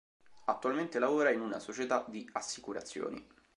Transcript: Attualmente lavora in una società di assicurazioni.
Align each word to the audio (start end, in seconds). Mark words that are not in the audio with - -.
Attualmente 0.45 0.97
lavora 0.97 1.29
in 1.29 1.41
una 1.41 1.59
società 1.59 2.03
di 2.07 2.27
assicurazioni. 2.31 3.23